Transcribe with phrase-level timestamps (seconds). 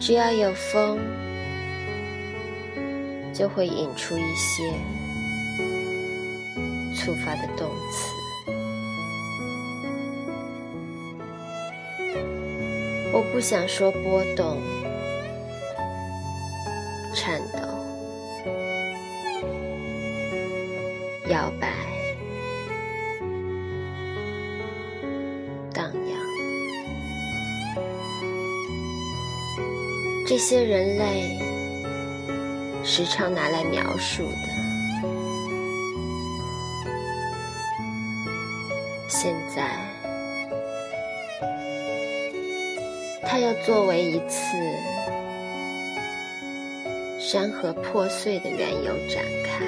[0.00, 0.98] 只要有风，
[3.34, 4.72] 就会引出一些
[6.96, 8.10] 触发的动词。
[13.12, 14.56] 我不想说波动、
[17.14, 17.58] 颤抖、
[21.28, 21.68] 摇摆、
[30.30, 31.36] 这些人类
[32.84, 34.46] 时常拿来描述的，
[39.08, 39.76] 现在。
[43.22, 44.56] 它要作为一次
[47.18, 49.66] 山河破碎的缘由展开。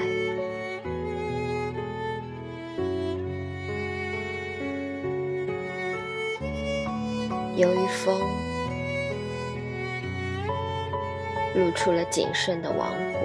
[7.56, 8.20] 由于风
[11.54, 13.20] 露出了仅剩的王国，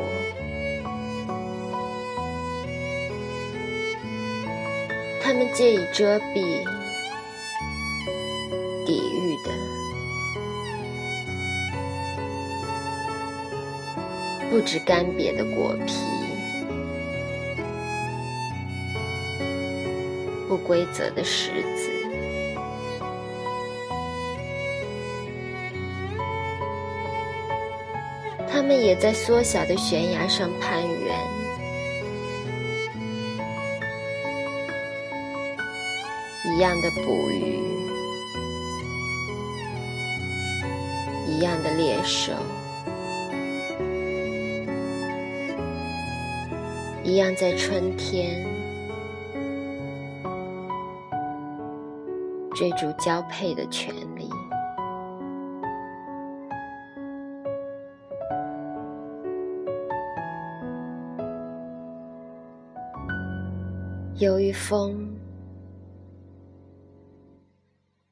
[5.21, 6.63] 他们借以遮蔽、
[8.85, 9.51] 抵御的。
[14.49, 15.93] 不止干瘪的果皮，
[20.47, 21.91] 不规则的石子，
[28.49, 31.15] 它们也在缩小的悬崖上攀援，
[36.45, 37.59] 一样的捕鱼，
[41.27, 42.33] 一样的猎手。
[47.03, 48.45] 一样在春天
[52.53, 53.93] 追逐交配的权。
[64.19, 65.15] 由于风，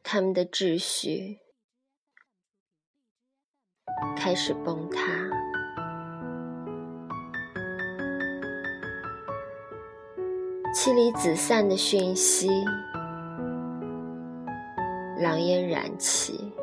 [0.03, 1.39] 他们的秩序
[4.15, 5.01] 开始崩塌。
[10.75, 12.49] 妻离子散的讯息，
[15.17, 16.53] 狼烟燃起，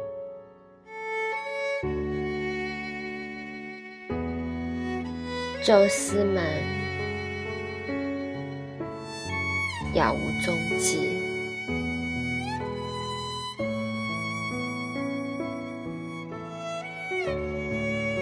[5.64, 6.44] 宙斯们
[9.94, 10.98] 杳无踪迹，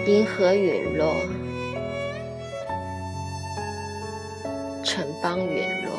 [0.05, 1.15] 银河陨落。
[4.83, 5.91] 城邦陨落，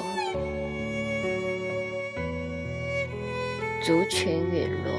[3.83, 4.93] 族群陨落，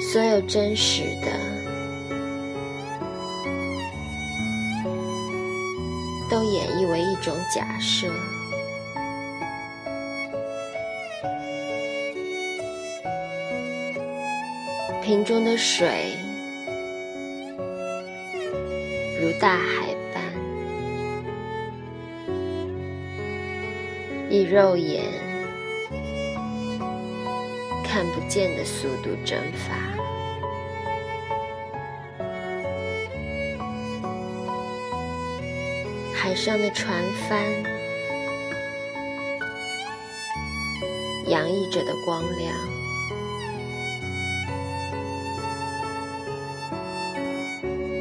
[0.00, 1.32] 所有真实的
[7.22, 8.12] 种假设，
[15.00, 16.16] 瓶中的水。
[19.20, 20.20] 如大海般，
[24.28, 25.04] 以肉眼
[27.84, 30.01] 看不见的速度蒸发。
[36.22, 37.42] 海上的船帆
[41.26, 42.54] 洋溢着的光亮。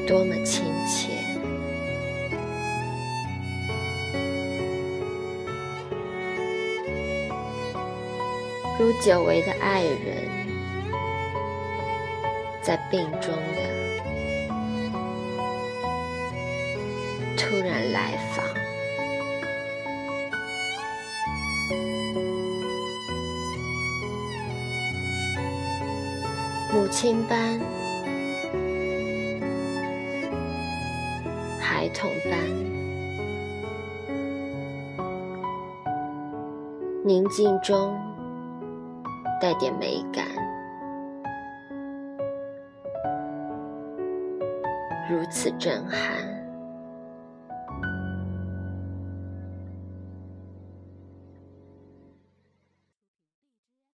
[0.07, 1.09] 多么亲切，
[8.77, 10.29] 如久违的爱人，
[12.61, 13.80] 在病中的
[26.73, 27.59] 母亲般。
[31.59, 32.39] 孩童般
[37.03, 37.99] 宁静中
[39.41, 40.25] 带点美感，
[45.09, 45.99] 如此震撼，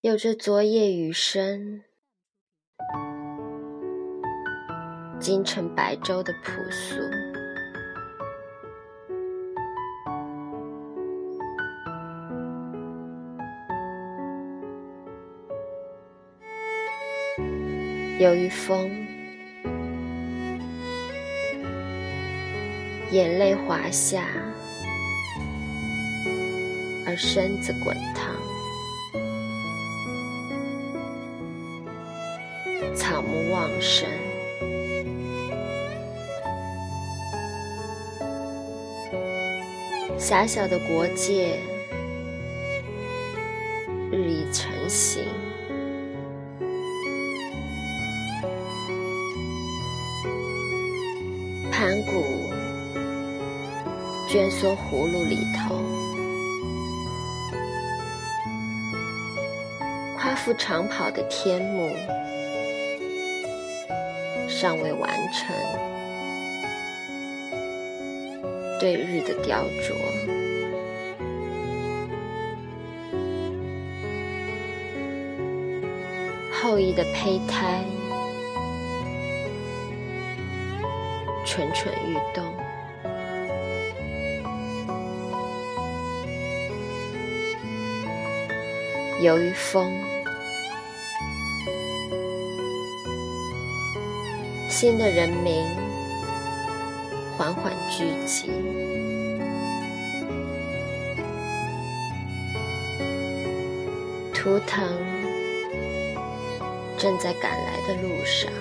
[0.01, 1.81] 有着昨夜雨声、
[5.27, 6.95] 京城白粥的朴素，
[18.19, 18.89] 由于风
[23.11, 24.23] 眼泪滑下，
[27.05, 28.33] 而身子滚烫，
[32.95, 34.07] 草木旺盛。
[40.19, 41.59] 狭小的国界
[44.11, 45.23] 日益成型。
[51.71, 52.49] 盘古
[54.27, 55.75] 蜷缩葫芦里头，
[60.17, 61.95] 夸父长跑的天幕
[64.49, 65.55] 尚未完成，
[68.79, 69.93] 对日的雕琢，
[76.51, 77.83] 后羿的胚胎。
[81.49, 82.43] 蠢蠢欲动，
[89.21, 89.91] 由于风，
[94.69, 95.65] 新的人民
[97.37, 98.49] 缓缓聚集，
[104.33, 104.89] 图腾
[106.97, 108.51] 正在赶来的路上。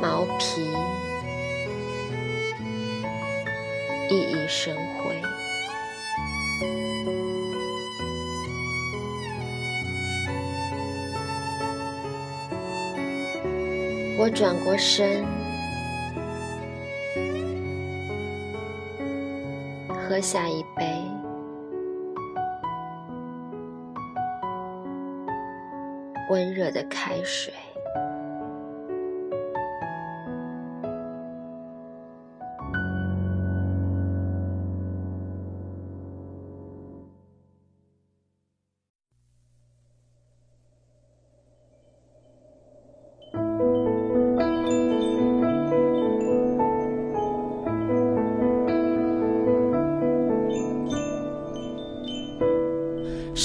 [0.00, 0.62] 毛皮
[4.08, 5.20] 熠熠生辉，
[14.18, 15.24] 我转过身，
[19.88, 20.84] 喝下一杯
[26.30, 27.52] 温热的开水。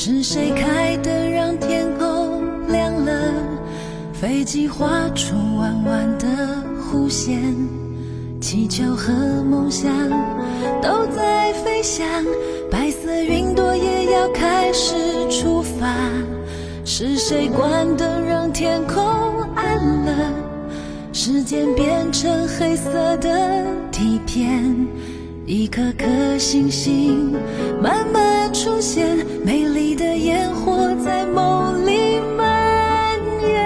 [0.09, 3.33] 是谁开灯让天空亮了？
[4.13, 6.25] 飞机划出弯弯的
[6.79, 7.53] 弧线，
[8.39, 9.11] 气球和
[9.43, 9.91] 梦想
[10.81, 12.07] 都在飞翔，
[12.71, 14.95] 白色云朵也要开始
[15.29, 15.93] 出发。
[16.85, 19.03] 是谁关灯让天空
[19.57, 19.75] 暗
[20.05, 20.31] 了？
[21.11, 23.61] 时间变成黑色的
[23.91, 24.73] 底片。
[25.47, 27.31] 一颗颗星星
[27.81, 33.57] 慢慢出现，美丽的烟火在梦里蔓延。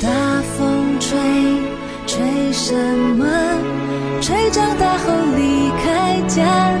[0.00, 0.08] 大
[0.56, 1.18] 风吹，
[2.06, 2.74] 吹什
[3.18, 3.26] 么？
[4.22, 6.71] 吹长大后离开家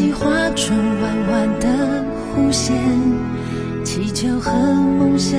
[0.00, 1.68] 飞机画出弯弯的
[2.32, 2.74] 弧线，
[3.84, 5.38] 气球和梦想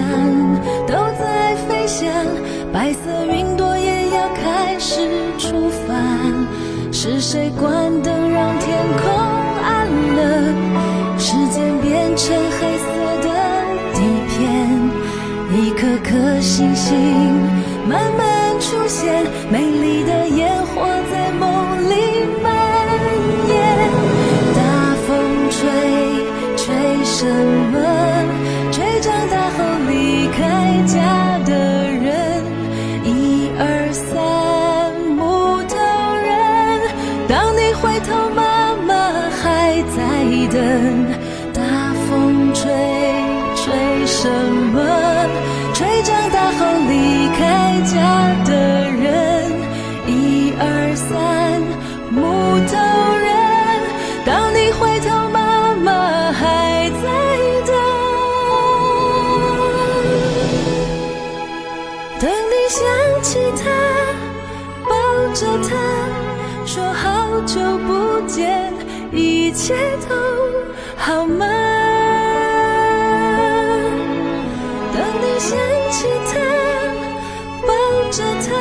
[0.86, 2.08] 都在飞翔，
[2.72, 5.96] 白色云朵也要开始出发。
[6.92, 9.12] 是谁关灯让天空
[9.64, 10.54] 暗了？
[11.18, 12.86] 时间变成黑色
[13.24, 13.30] 的
[13.96, 14.00] 底
[14.30, 14.38] 片。
[15.58, 16.96] 一颗颗星星
[17.90, 20.51] 慢慢出现，美丽的夜
[27.22, 27.78] 什么
[28.72, 30.40] 吹长大后离开
[30.88, 31.52] 家的
[31.86, 32.44] 人
[33.06, 33.64] 一二
[33.94, 35.76] 三木头
[36.26, 36.28] 人
[37.30, 38.90] 当你回头妈妈
[39.40, 40.02] 还在
[40.50, 40.58] 等
[41.54, 42.74] 大风吹
[43.56, 43.70] 吹
[44.08, 44.28] 什
[44.74, 44.82] 么
[45.76, 47.46] 吹长大后离开
[47.86, 48.51] 家的
[65.42, 65.76] 着他，
[66.68, 68.72] 说好久不见，
[69.12, 69.74] 一切
[70.08, 70.16] 都
[70.96, 71.48] 好吗？
[74.94, 75.58] 当你想
[75.90, 76.40] 起他，
[77.66, 77.74] 抱
[78.12, 78.54] 着他，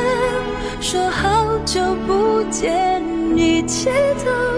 [0.81, 2.99] 说好久不见，
[3.37, 3.91] 一切
[4.25, 4.50] 都。